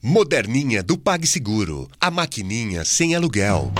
Moderninha 0.00 0.80
do 0.80 0.96
PagSeguro. 0.96 1.90
A 2.00 2.08
maquininha 2.08 2.84
sem 2.84 3.16
aluguel. 3.16 3.72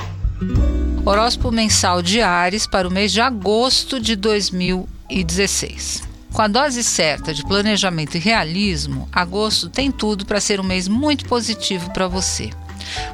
Horóscopo 1.07 1.53
mensal 1.53 2.03
de 2.03 2.21
Ares 2.21 2.67
para 2.67 2.89
o 2.89 2.91
mês 2.91 3.13
de 3.13 3.21
agosto 3.21 4.01
de 4.01 4.17
2016. 4.17 6.03
Com 6.33 6.43
a 6.43 6.49
dose 6.49 6.83
certa 6.83 7.33
de 7.33 7.45
planejamento 7.45 8.17
e 8.17 8.19
realismo, 8.19 9.09
agosto 9.13 9.71
tem 9.71 9.93
tudo 9.93 10.27
para 10.27 10.41
ser 10.41 10.59
um 10.59 10.65
mês 10.65 10.89
muito 10.89 11.25
positivo 11.27 11.93
para 11.93 12.09
você. 12.09 12.51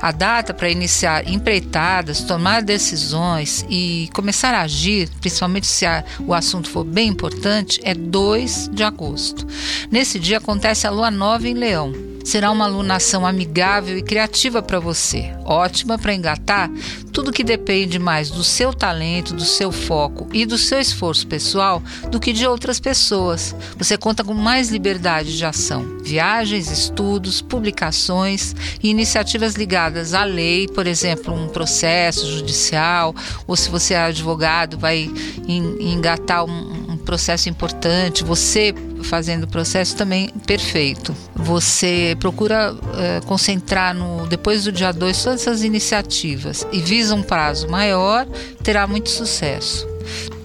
A 0.01 0.11
data 0.11 0.55
para 0.55 0.71
iniciar 0.71 1.29
empreitadas, 1.29 2.23
tomar 2.23 2.63
decisões 2.63 3.67
e 3.69 4.09
começar 4.15 4.55
a 4.55 4.63
agir, 4.63 5.11
principalmente 5.21 5.67
se 5.67 5.85
o 6.21 6.33
assunto 6.33 6.71
for 6.71 6.85
bem 6.85 7.11
importante, 7.11 7.79
é 7.85 7.93
2 7.93 8.71
de 8.73 8.83
agosto. 8.83 9.47
Nesse 9.91 10.19
dia 10.19 10.39
acontece 10.39 10.87
a 10.87 10.91
lua 10.91 11.11
nova 11.11 11.47
em 11.47 11.53
Leão. 11.53 12.14
Será 12.25 12.51
uma 12.51 12.65
alunação 12.65 13.27
amigável 13.27 13.99
e 13.99 14.03
criativa 14.03 14.63
para 14.63 14.81
você, 14.81 15.31
ótima 15.45 15.99
para 15.99 16.15
engatar 16.15 16.71
tudo 17.13 17.31
que 17.31 17.45
depende 17.45 17.99
mais 17.99 18.31
do 18.31 18.43
seu 18.43 18.73
talento, 18.73 19.35
do 19.35 19.45
seu 19.45 19.71
foco 19.71 20.27
e 20.33 20.45
do 20.45 20.59
seu 20.59 20.81
esforço 20.81 21.27
pessoal 21.27 21.81
do 22.11 22.19
que 22.19 22.33
de 22.33 22.47
outras 22.47 22.81
pessoas. 22.81 23.55
Você 23.77 23.97
conta 23.97 24.25
com 24.25 24.35
mais 24.35 24.71
liberdade 24.71 25.37
de 25.37 25.45
ação, 25.45 25.99
viagens, 26.03 26.71
estudos, 26.71 27.41
publicações 27.41 28.57
e 28.83 28.89
iniciativas 28.89 29.55
ligadas 29.55 30.15
à 30.15 30.25
lei, 30.25 30.67
por 30.67 30.87
exemplo, 30.87 31.33
um 31.33 31.47
processo 31.49 32.27
judicial, 32.27 33.15
ou 33.47 33.55
se 33.55 33.69
você 33.69 33.95
é 33.95 33.99
advogado, 33.99 34.79
vai 34.79 35.09
engatar 35.47 36.45
um, 36.45 36.97
processo 37.05 37.49
importante, 37.49 38.25
você 38.25 38.75
fazendo 39.05 39.45
o 39.45 39.49
processo 39.49 39.95
também 39.97 40.29
perfeito. 40.47 41.15
Você 41.35 42.17
procura 42.19 42.75
é, 42.97 43.21
concentrar 43.27 43.95
no 43.95 44.27
depois 44.27 44.65
do 44.65 44.73
dia 44.73 44.93
2 44.93 45.23
todas 45.23 45.41
essas 45.43 45.63
iniciativas 45.63 46.67
e 46.73 46.81
visa 46.81 47.15
um 47.15 47.23
prazo 47.23 47.69
maior, 47.69 48.27
terá 48.63 48.87
muito 48.87 49.11
sucesso. 49.11 49.87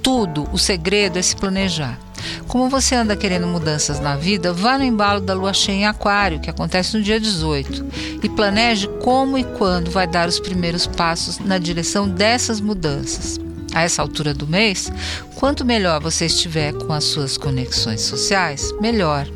Tudo, 0.03 0.47
o 0.51 0.57
segredo 0.57 1.17
é 1.17 1.21
se 1.21 1.35
planejar. 1.35 1.99
Como 2.47 2.69
você 2.69 2.95
anda 2.95 3.15
querendo 3.15 3.47
mudanças 3.47 3.99
na 3.99 4.15
vida, 4.15 4.51
vá 4.51 4.77
no 4.77 4.83
embalo 4.83 5.21
da 5.21 5.33
lua 5.33 5.53
cheia 5.53 5.75
em 5.75 5.85
Aquário, 5.85 6.39
que 6.39 6.49
acontece 6.49 6.97
no 6.97 7.03
dia 7.03 7.19
18, 7.19 7.85
e 8.23 8.29
planeje 8.29 8.87
como 9.01 9.37
e 9.37 9.43
quando 9.43 9.91
vai 9.91 10.07
dar 10.07 10.27
os 10.27 10.39
primeiros 10.39 10.85
passos 10.85 11.39
na 11.39 11.57
direção 11.57 12.07
dessas 12.09 12.59
mudanças 12.59 13.39
a 13.73 13.81
essa 13.81 14.01
altura 14.01 14.33
do 14.33 14.47
mês, 14.47 14.91
quanto 15.35 15.65
melhor 15.65 16.01
você 16.01 16.25
estiver 16.25 16.73
com 16.73 16.93
as 16.93 17.03
suas 17.03 17.37
conexões 17.37 18.01
sociais, 18.01 18.73
melhor. 18.79 19.27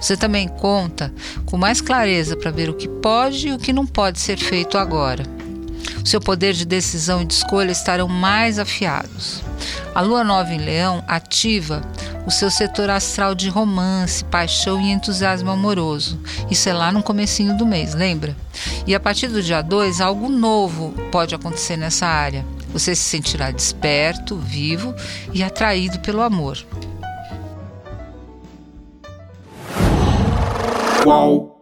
Você 0.00 0.16
também 0.16 0.48
conta 0.48 1.12
com 1.46 1.56
mais 1.56 1.80
clareza 1.80 2.36
para 2.36 2.50
ver 2.50 2.70
o 2.70 2.74
que 2.74 2.88
pode 2.88 3.48
e 3.48 3.52
o 3.52 3.58
que 3.58 3.72
não 3.72 3.86
pode 3.86 4.20
ser 4.20 4.36
feito 4.36 4.78
agora. 4.78 5.24
O 6.02 6.06
seu 6.06 6.20
poder 6.20 6.52
de 6.52 6.64
decisão 6.64 7.22
e 7.22 7.24
de 7.24 7.34
escolha 7.34 7.72
estarão 7.72 8.08
mais 8.08 8.58
afiados. 8.58 9.42
A 9.94 10.00
lua 10.00 10.22
nova 10.22 10.52
em 10.52 10.58
Leão 10.58 11.02
ativa 11.08 11.82
o 12.26 12.30
seu 12.30 12.50
setor 12.50 12.90
astral 12.90 13.34
de 13.34 13.48
romance, 13.48 14.24
paixão 14.24 14.80
e 14.80 14.90
entusiasmo 14.90 15.50
amoroso. 15.50 16.20
Isso 16.50 16.68
é 16.68 16.72
lá 16.72 16.90
no 16.90 17.02
comecinho 17.02 17.56
do 17.56 17.66
mês, 17.66 17.94
lembra? 17.94 18.36
E 18.86 18.94
a 18.94 19.00
partir 19.00 19.28
do 19.28 19.42
dia 19.42 19.62
2, 19.62 20.00
algo 20.00 20.28
novo 20.28 20.92
pode 21.10 21.34
acontecer 21.34 21.76
nessa 21.76 22.06
área. 22.06 22.44
Você 22.72 22.94
se 22.94 23.02
sentirá 23.02 23.50
desperto, 23.50 24.36
vivo 24.36 24.94
e 25.32 25.42
atraído 25.42 26.00
pelo 26.00 26.20
amor. 26.20 26.58
Qual? 31.02 31.53